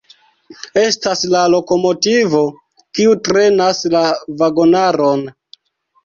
Estas 0.83 1.19
la 1.33 1.41
lokomotivo, 1.55 2.39
kiu 2.99 3.13
trenas 3.27 3.83
la 3.97 4.01
vagonaron. 4.41 5.23